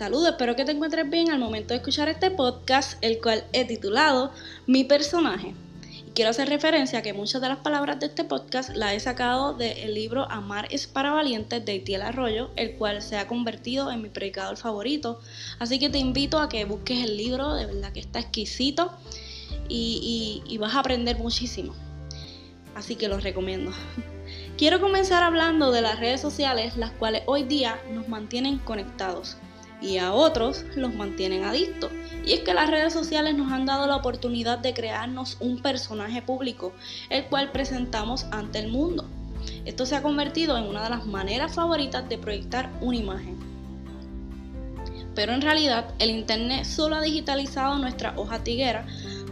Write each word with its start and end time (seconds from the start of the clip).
Saludos, 0.00 0.30
espero 0.30 0.56
que 0.56 0.64
te 0.64 0.72
encuentres 0.72 1.10
bien 1.10 1.30
al 1.30 1.38
momento 1.38 1.74
de 1.74 1.76
escuchar 1.76 2.08
este 2.08 2.30
podcast, 2.30 2.96
el 3.02 3.20
cual 3.20 3.44
he 3.52 3.66
titulado 3.66 4.32
Mi 4.66 4.82
personaje. 4.82 5.52
Y 6.06 6.12
quiero 6.12 6.30
hacer 6.30 6.48
referencia 6.48 7.00
a 7.00 7.02
que 7.02 7.12
muchas 7.12 7.42
de 7.42 7.48
las 7.48 7.58
palabras 7.58 8.00
de 8.00 8.06
este 8.06 8.24
podcast 8.24 8.70
las 8.70 8.94
he 8.94 9.00
sacado 9.00 9.52
del 9.52 9.92
libro 9.92 10.24
Amar 10.30 10.68
es 10.70 10.86
para 10.86 11.12
valientes 11.12 11.62
de 11.66 11.74
Itiel 11.74 12.00
Arroyo, 12.00 12.48
el 12.56 12.76
cual 12.76 13.02
se 13.02 13.18
ha 13.18 13.26
convertido 13.26 13.90
en 13.90 14.00
mi 14.00 14.08
predicador 14.08 14.56
favorito. 14.56 15.20
Así 15.58 15.78
que 15.78 15.90
te 15.90 15.98
invito 15.98 16.38
a 16.38 16.48
que 16.48 16.64
busques 16.64 17.04
el 17.04 17.18
libro, 17.18 17.52
de 17.52 17.66
verdad 17.66 17.92
que 17.92 18.00
está 18.00 18.20
exquisito 18.20 18.94
y, 19.68 20.42
y 20.46 20.56
vas 20.56 20.76
a 20.76 20.80
aprender 20.80 21.18
muchísimo. 21.18 21.74
Así 22.74 22.96
que 22.96 23.06
lo 23.06 23.20
recomiendo. 23.20 23.70
Quiero 24.56 24.80
comenzar 24.80 25.22
hablando 25.22 25.70
de 25.70 25.82
las 25.82 26.00
redes 26.00 26.22
sociales, 26.22 26.78
las 26.78 26.90
cuales 26.90 27.22
hoy 27.26 27.42
día 27.42 27.78
nos 27.92 28.08
mantienen 28.08 28.56
conectados 28.60 29.36
y 29.80 29.98
a 29.98 30.12
otros 30.12 30.64
los 30.74 30.94
mantienen 30.94 31.44
adictos. 31.44 31.90
Y 32.24 32.32
es 32.32 32.40
que 32.40 32.54
las 32.54 32.70
redes 32.70 32.92
sociales 32.92 33.34
nos 33.34 33.50
han 33.52 33.66
dado 33.66 33.86
la 33.86 33.96
oportunidad 33.96 34.58
de 34.58 34.74
crearnos 34.74 35.36
un 35.40 35.60
personaje 35.60 36.22
público, 36.22 36.72
el 37.08 37.24
cual 37.24 37.50
presentamos 37.50 38.24
ante 38.30 38.58
el 38.58 38.68
mundo. 38.68 39.06
Esto 39.64 39.86
se 39.86 39.96
ha 39.96 40.02
convertido 40.02 40.56
en 40.58 40.64
una 40.64 40.82
de 40.84 40.90
las 40.90 41.06
maneras 41.06 41.54
favoritas 41.54 42.08
de 42.08 42.18
proyectar 42.18 42.70
una 42.80 42.96
imagen. 42.96 43.38
Pero 45.14 45.32
en 45.32 45.42
realidad 45.42 45.94
el 45.98 46.10
Internet 46.10 46.64
solo 46.64 46.96
ha 46.96 47.00
digitalizado 47.00 47.78
nuestra 47.78 48.14
hoja 48.16 48.44
tiguera, 48.44 48.86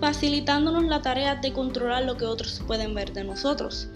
facilitándonos 0.00 0.84
la 0.84 1.02
tarea 1.02 1.36
de 1.36 1.52
controlar 1.52 2.04
lo 2.04 2.16
que 2.16 2.24
otros 2.24 2.62
pueden 2.66 2.94
ver 2.94 3.12
de 3.12 3.24
nosotros. 3.24 3.88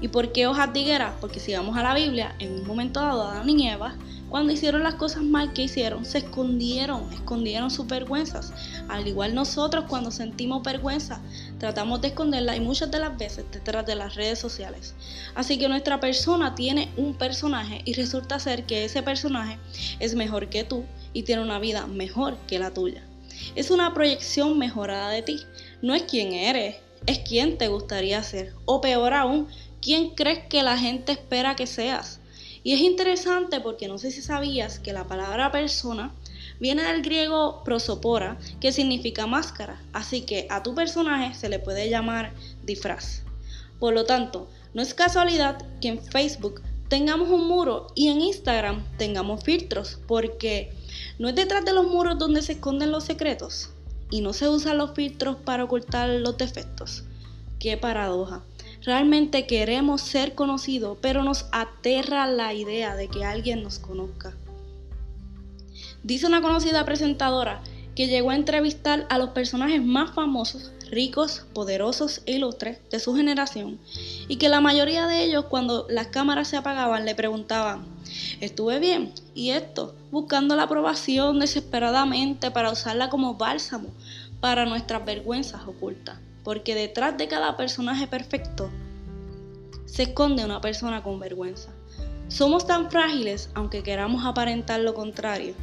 ¿Y 0.00 0.08
por 0.08 0.32
qué 0.32 0.46
hojas 0.46 0.72
tigueras? 0.72 1.14
Porque 1.20 1.40
si 1.40 1.54
vamos 1.54 1.76
a 1.76 1.82
la 1.82 1.94
Biblia, 1.94 2.34
en 2.38 2.52
un 2.52 2.66
momento 2.66 3.00
dado 3.00 3.26
Adán 3.26 3.48
y 3.48 3.68
Eva 3.68 3.94
cuando 4.28 4.52
hicieron 4.52 4.82
las 4.82 4.96
cosas 4.96 5.22
mal 5.22 5.52
que 5.52 5.62
hicieron, 5.62 6.04
se 6.04 6.18
escondieron, 6.18 7.12
escondieron 7.12 7.70
sus 7.70 7.86
vergüenzas. 7.86 8.52
Al 8.88 9.06
igual 9.06 9.34
nosotros 9.34 9.84
cuando 9.88 10.10
sentimos 10.10 10.64
vergüenza, 10.64 11.20
tratamos 11.58 12.00
de 12.00 12.08
esconderla 12.08 12.56
y 12.56 12.60
muchas 12.60 12.90
de 12.90 12.98
las 12.98 13.16
veces 13.16 13.44
detrás 13.52 13.86
de 13.86 13.94
las 13.94 14.16
redes 14.16 14.38
sociales. 14.38 14.94
Así 15.36 15.58
que 15.58 15.68
nuestra 15.68 16.00
persona 16.00 16.54
tiene 16.56 16.90
un 16.96 17.14
personaje 17.14 17.82
y 17.84 17.94
resulta 17.94 18.40
ser 18.40 18.66
que 18.66 18.84
ese 18.84 19.02
personaje 19.02 19.58
es 20.00 20.16
mejor 20.16 20.48
que 20.48 20.64
tú 20.64 20.84
y 21.12 21.22
tiene 21.22 21.42
una 21.42 21.60
vida 21.60 21.86
mejor 21.86 22.36
que 22.48 22.58
la 22.58 22.74
tuya. 22.74 23.02
Es 23.54 23.70
una 23.70 23.94
proyección 23.94 24.58
mejorada 24.58 25.10
de 25.10 25.22
ti. 25.22 25.40
No 25.82 25.94
es 25.94 26.02
quien 26.02 26.32
eres, 26.32 26.76
es 27.06 27.20
quien 27.20 27.58
te 27.58 27.68
gustaría 27.68 28.22
ser. 28.22 28.54
O 28.64 28.80
peor 28.80 29.14
aún, 29.14 29.46
quién 29.80 30.10
crees 30.10 30.40
que 30.48 30.62
la 30.62 30.78
gente 30.78 31.12
espera 31.12 31.56
que 31.56 31.66
seas. 31.66 32.20
Y 32.62 32.72
es 32.72 32.80
interesante 32.80 33.60
porque 33.60 33.86
no 33.86 33.98
sé 33.98 34.10
si 34.10 34.22
sabías 34.22 34.78
que 34.78 34.92
la 34.92 35.04
palabra 35.04 35.52
persona 35.52 36.12
viene 36.58 36.82
del 36.82 37.02
griego 37.02 37.62
prosopora, 37.64 38.38
que 38.60 38.72
significa 38.72 39.26
máscara, 39.26 39.80
así 39.92 40.22
que 40.22 40.46
a 40.50 40.62
tu 40.62 40.74
personaje 40.74 41.34
se 41.34 41.48
le 41.48 41.58
puede 41.58 41.88
llamar 41.88 42.32
disfraz. 42.64 43.22
Por 43.78 43.94
lo 43.94 44.04
tanto, 44.04 44.48
no 44.74 44.82
es 44.82 44.94
casualidad 44.94 45.64
que 45.80 45.88
en 45.88 46.02
Facebook 46.02 46.62
tengamos 46.88 47.28
un 47.28 47.46
muro 47.46 47.88
y 47.94 48.08
en 48.08 48.20
Instagram 48.20 48.84
tengamos 48.96 49.44
filtros, 49.44 49.98
porque 50.06 50.72
no 51.18 51.28
es 51.28 51.34
detrás 51.34 51.64
de 51.64 51.72
los 51.72 51.86
muros 51.86 52.18
donde 52.18 52.42
se 52.42 52.52
esconden 52.52 52.90
los 52.90 53.04
secretos 53.04 53.70
y 54.10 54.20
no 54.20 54.32
se 54.32 54.48
usan 54.48 54.78
los 54.78 54.92
filtros 54.92 55.36
para 55.36 55.64
ocultar 55.64 56.08
los 56.08 56.36
defectos. 56.36 57.04
Qué 57.58 57.76
paradoja. 57.78 58.42
Realmente 58.82 59.46
queremos 59.46 60.02
ser 60.02 60.34
conocidos, 60.34 60.98
pero 61.00 61.24
nos 61.24 61.46
aterra 61.52 62.26
la 62.26 62.52
idea 62.52 62.94
de 62.94 63.08
que 63.08 63.24
alguien 63.24 63.62
nos 63.62 63.78
conozca. 63.78 64.34
Dice 66.02 66.26
una 66.26 66.42
conocida 66.42 66.84
presentadora 66.84 67.62
que 67.96 68.08
llegó 68.08 68.30
a 68.30 68.36
entrevistar 68.36 69.06
a 69.08 69.16
los 69.16 69.30
personajes 69.30 69.82
más 69.82 70.14
famosos, 70.14 70.70
ricos, 70.90 71.46
poderosos 71.54 72.20
e 72.26 72.32
ilustres 72.32 72.78
de 72.90 73.00
su 73.00 73.16
generación 73.16 73.80
y 74.28 74.36
que 74.36 74.50
la 74.50 74.60
mayoría 74.60 75.06
de 75.06 75.24
ellos 75.24 75.46
cuando 75.46 75.86
las 75.88 76.08
cámaras 76.08 76.48
se 76.48 76.58
apagaban 76.58 77.06
le 77.06 77.14
preguntaban, 77.14 77.86
¿estuve 78.40 78.78
bien? 78.78 79.12
Y 79.34 79.50
esto, 79.50 79.94
buscando 80.10 80.54
la 80.54 80.64
aprobación 80.64 81.40
desesperadamente 81.40 82.50
para 82.50 82.70
usarla 82.70 83.08
como 83.08 83.34
bálsamo 83.34 83.88
para 84.40 84.66
nuestras 84.66 85.04
vergüenzas 85.04 85.66
ocultas 85.66 86.18
porque 86.46 86.76
detrás 86.76 87.18
de 87.18 87.26
cada 87.26 87.56
personaje 87.56 88.06
perfecto 88.06 88.70
se 89.84 90.04
esconde 90.04 90.44
una 90.44 90.60
persona 90.60 91.02
con 91.02 91.18
vergüenza. 91.18 91.74
Somos 92.28 92.68
tan 92.68 92.88
frágiles 92.88 93.50
aunque 93.54 93.82
queramos 93.82 94.24
aparentar 94.24 94.78
lo 94.78 94.94
contrario. 94.94 95.54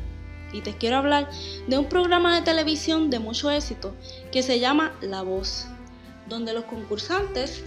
Y 0.51 0.59
te 0.59 0.77
quiero 0.77 0.97
hablar 0.97 1.29
de 1.69 1.77
un 1.77 1.85
programa 1.85 2.35
de 2.35 2.41
televisión 2.41 3.09
de 3.09 3.19
mucho 3.19 3.49
éxito 3.49 3.95
que 4.33 4.43
se 4.43 4.59
llama 4.59 4.91
La 4.99 5.21
Voz, 5.21 5.67
donde 6.27 6.51
los 6.51 6.65
concursantes 6.65 7.63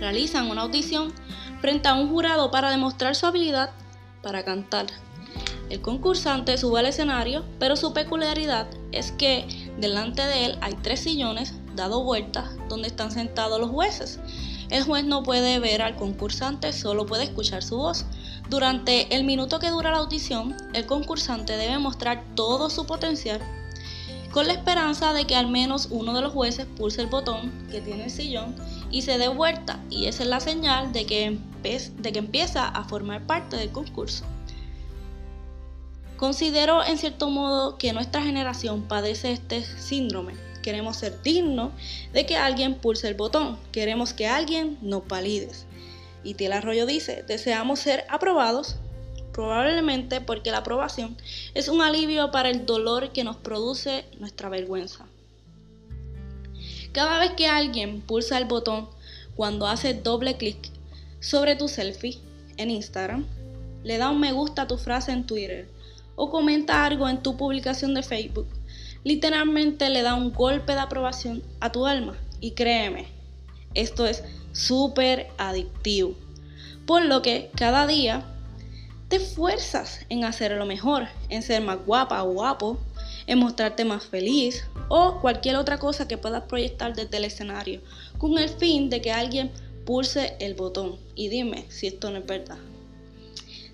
realizan 0.00 0.50
una 0.50 0.62
audición 0.62 1.14
frente 1.62 1.88
a 1.88 1.94
un 1.94 2.10
jurado 2.10 2.50
para 2.50 2.70
demostrar 2.70 3.16
su 3.16 3.24
habilidad 3.24 3.70
para 4.20 4.44
cantar. 4.44 4.84
El 5.70 5.80
concursante 5.80 6.58
sube 6.58 6.80
al 6.80 6.86
escenario, 6.86 7.42
pero 7.58 7.74
su 7.74 7.94
peculiaridad 7.94 8.66
es 8.92 9.12
que 9.12 9.46
delante 9.78 10.26
de 10.26 10.44
él 10.44 10.58
hay 10.60 10.74
tres 10.82 11.00
sillones 11.00 11.54
dado 11.74 12.02
vueltas 12.02 12.50
donde 12.68 12.88
están 12.88 13.10
sentados 13.10 13.60
los 13.60 13.70
jueces. 13.70 14.18
El 14.70 14.84
juez 14.84 15.04
no 15.04 15.22
puede 15.22 15.58
ver 15.58 15.82
al 15.82 15.96
concursante, 15.96 16.72
solo 16.72 17.06
puede 17.06 17.24
escuchar 17.24 17.62
su 17.62 17.76
voz. 17.76 18.04
Durante 18.48 19.14
el 19.14 19.24
minuto 19.24 19.58
que 19.58 19.70
dura 19.70 19.90
la 19.90 19.98
audición, 19.98 20.56
el 20.74 20.86
concursante 20.86 21.56
debe 21.56 21.78
mostrar 21.78 22.22
todo 22.34 22.70
su 22.70 22.86
potencial 22.86 23.40
con 24.30 24.46
la 24.46 24.52
esperanza 24.52 25.12
de 25.12 25.26
que 25.26 25.34
al 25.34 25.48
menos 25.48 25.88
uno 25.90 26.14
de 26.14 26.22
los 26.22 26.32
jueces 26.32 26.66
pulse 26.76 27.00
el 27.00 27.08
botón 27.08 27.50
que 27.70 27.80
tiene 27.80 28.04
el 28.04 28.10
sillón 28.10 28.54
y 28.90 29.02
se 29.02 29.18
dé 29.18 29.28
vuelta 29.28 29.80
y 29.90 30.06
esa 30.06 30.22
es 30.22 30.28
la 30.28 30.40
señal 30.40 30.92
de 30.92 31.04
que, 31.04 31.38
de 31.62 32.12
que 32.12 32.18
empieza 32.18 32.68
a 32.68 32.84
formar 32.84 33.26
parte 33.26 33.56
del 33.56 33.72
concurso. 33.72 34.24
Considero 36.16 36.84
en 36.84 36.98
cierto 36.98 37.28
modo 37.30 37.76
que 37.76 37.92
nuestra 37.92 38.22
generación 38.22 38.82
padece 38.82 39.32
este 39.32 39.64
síndrome 39.64 40.34
Queremos 40.62 40.96
ser 40.96 41.22
dignos 41.22 41.72
de 42.12 42.26
que 42.26 42.36
alguien 42.36 42.74
pulse 42.74 43.08
el 43.08 43.14
botón. 43.14 43.58
Queremos 43.72 44.12
que 44.12 44.26
alguien 44.26 44.78
nos 44.82 45.06
valides. 45.06 45.66
Y 46.22 46.34
Tiel 46.34 46.52
Arroyo 46.52 46.86
dice, 46.86 47.24
deseamos 47.26 47.78
ser 47.78 48.04
aprobados, 48.08 48.76
probablemente 49.32 50.20
porque 50.20 50.50
la 50.50 50.58
aprobación 50.58 51.16
es 51.54 51.68
un 51.68 51.80
alivio 51.80 52.30
para 52.30 52.50
el 52.50 52.66
dolor 52.66 53.12
que 53.12 53.24
nos 53.24 53.36
produce 53.36 54.04
nuestra 54.18 54.48
vergüenza. 54.48 55.06
Cada 56.92 57.20
vez 57.20 57.32
que 57.32 57.46
alguien 57.46 58.00
pulsa 58.00 58.36
el 58.36 58.46
botón 58.46 58.88
cuando 59.36 59.66
hace 59.66 59.94
doble 59.94 60.36
clic 60.36 60.70
sobre 61.20 61.56
tu 61.56 61.68
selfie 61.68 62.18
en 62.56 62.70
Instagram, 62.70 63.24
le 63.84 63.96
da 63.96 64.10
un 64.10 64.20
me 64.20 64.32
gusta 64.32 64.62
a 64.62 64.66
tu 64.66 64.76
frase 64.76 65.12
en 65.12 65.24
Twitter 65.24 65.68
o 66.16 66.30
comenta 66.30 66.84
algo 66.84 67.08
en 67.08 67.22
tu 67.22 67.36
publicación 67.36 67.94
de 67.94 68.02
Facebook, 68.02 68.48
literalmente 69.04 69.88
le 69.90 70.02
da 70.02 70.14
un 70.14 70.32
golpe 70.32 70.72
de 70.72 70.80
aprobación 70.80 71.42
a 71.60 71.72
tu 71.72 71.86
alma. 71.86 72.16
Y 72.40 72.52
créeme, 72.52 73.06
esto 73.74 74.06
es 74.06 74.22
súper 74.52 75.28
adictivo. 75.38 76.14
Por 76.86 77.04
lo 77.04 77.22
que 77.22 77.50
cada 77.54 77.86
día 77.86 78.24
te 79.08 79.16
esfuerzas 79.16 80.06
en 80.08 80.24
hacer 80.24 80.52
lo 80.52 80.66
mejor, 80.66 81.08
en 81.28 81.42
ser 81.42 81.62
más 81.62 81.78
guapa 81.84 82.22
o 82.22 82.32
guapo, 82.32 82.78
en 83.26 83.38
mostrarte 83.38 83.84
más 83.84 84.04
feliz 84.04 84.64
o 84.88 85.20
cualquier 85.20 85.56
otra 85.56 85.78
cosa 85.78 86.08
que 86.08 86.18
puedas 86.18 86.44
proyectar 86.44 86.94
desde 86.94 87.16
el 87.16 87.24
escenario, 87.24 87.80
con 88.18 88.38
el 88.38 88.48
fin 88.48 88.90
de 88.90 89.00
que 89.00 89.12
alguien 89.12 89.50
pulse 89.84 90.36
el 90.40 90.54
botón. 90.54 90.96
Y 91.14 91.28
dime 91.28 91.66
si 91.68 91.88
esto 91.88 92.10
no 92.10 92.18
es 92.18 92.26
verdad. 92.26 92.58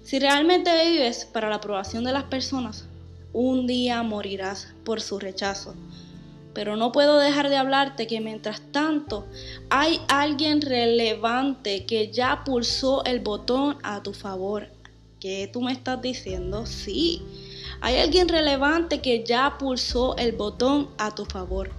Si 0.03 0.19
realmente 0.19 0.71
vives 0.85 1.25
para 1.25 1.49
la 1.49 1.57
aprobación 1.57 2.05
de 2.05 2.13
las 2.13 2.25
personas, 2.25 2.85
un 3.33 3.67
día 3.67 4.03
morirás 4.03 4.69
por 4.85 5.01
su 5.01 5.19
rechazo. 5.19 5.75
Pero 6.55 6.77
no 6.77 6.91
puedo 6.91 7.19
dejar 7.19 7.51
de 7.51 7.57
hablarte 7.57 8.07
que 8.07 8.21
mientras 8.21 8.63
tanto 8.73 9.27
hay 9.69 10.01
alguien 10.09 10.63
relevante 10.63 11.85
que 11.85 12.11
ya 12.11 12.45
pulsó 12.45 13.05
el 13.05 13.21
botón 13.21 13.77
a 13.83 14.03
tu 14.03 14.15
favor. 14.15 14.69
¿Qué 15.21 15.51
tú 15.53 15.61
me 15.61 15.73
estás 15.73 16.01
diciendo? 16.01 16.65
Sí. 16.65 17.21
Hay 17.83 17.97
alguien 17.99 18.29
relevante 18.29 19.03
que 19.03 19.23
ya 19.23 19.59
pulsó 19.59 20.17
el 20.17 20.33
botón 20.33 20.89
a 20.97 21.15
tu 21.15 21.27
favor. 21.27 21.73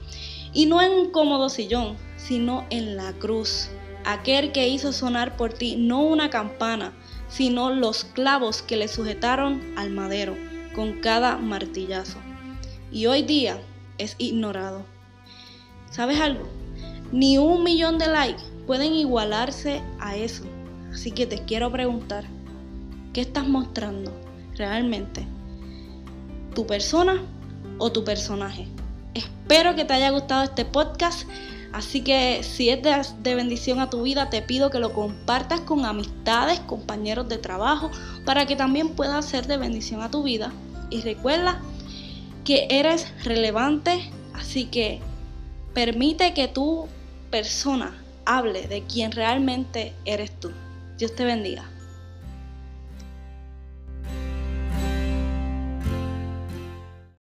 Y 0.54 0.68
no 0.68 0.80
en 0.82 0.92
un 0.92 1.10
cómodo 1.10 1.50
sillón, 1.50 1.98
sino 2.18 2.68
en 2.70 2.96
la 2.96 3.14
cruz. 3.14 3.70
Aquel 4.06 4.52
que 4.52 4.68
hizo 4.68 4.94
sonar 4.94 5.38
por 5.38 5.54
ti 5.54 5.76
no 5.76 6.04
una 6.04 6.30
campana, 6.30 6.94
sino 7.30 7.74
los 7.74 8.04
clavos 8.04 8.62
que 8.62 8.78
le 8.78 8.88
sujetaron 8.88 9.74
al 9.76 9.90
madero 9.90 10.36
con 10.78 11.00
cada 11.02 11.40
martillazo. 11.40 12.20
Y 12.92 13.08
hoy 13.08 13.24
día 13.24 13.60
es 13.98 14.14
ignorado. 14.20 14.86
¿Sabes 15.90 16.20
algo? 16.20 16.48
Ni 17.12 17.40
un 17.40 17.64
millón 17.64 17.98
de 17.98 18.06
likes 18.06 18.44
pueden 18.68 18.94
igualarse 18.94 19.82
a 20.00 20.16
eso. 20.16 20.44
Así 20.94 21.10
que 21.10 21.26
te 21.26 21.44
quiero 21.46 21.72
preguntar, 21.72 22.26
¿qué 23.12 23.22
estás 23.22 23.48
mostrando 23.48 24.14
realmente? 24.56 25.26
¿Tu 26.54 26.68
persona 26.68 27.24
o 27.80 27.92
tu 27.92 28.04
personaje? 28.04 28.68
Espero 29.16 29.74
que 29.74 29.84
te 29.84 29.96
haya 29.96 30.12
gustado 30.12 30.44
este 30.44 30.64
podcast. 30.64 31.28
Así 31.74 32.02
que 32.02 32.44
si 32.44 32.70
es 32.70 32.84
de, 32.84 33.36
bendición 33.36 33.80
a 33.80 33.90
tu 33.90 34.04
vida, 34.04 34.30
te 34.30 34.44
pido 34.44 34.70
que 34.70 34.80
lo 34.80 34.94
compartas 34.94 35.62
con 35.62 35.86
amistades, 35.86 36.60
compañeros 36.60 37.28
de 37.30 37.40
trabajo, 37.40 37.90
para 38.26 38.46
que 38.46 38.56
también 38.56 38.90
pueda 38.90 39.20
ser 39.24 39.48
de 39.48 39.58
bendición 39.58 40.04
a 40.04 40.12
tu 40.12 40.22
vida 40.22 40.52
y 40.90 41.02
recuerda 41.02 41.62
que 42.46 42.68
eres 42.70 43.08
relevante, 43.24 44.10
así 44.34 44.66
que 44.66 45.00
permite 45.74 46.34
que 46.34 46.48
tu 46.48 46.88
persona 47.30 47.96
hable 48.26 48.68
de 48.68 48.84
quien 48.84 49.12
realmente 49.12 49.94
eres 50.06 50.32
tú. 50.40 50.52
Dios 50.98 51.16
te 51.16 51.26
bendiga. 51.26 51.70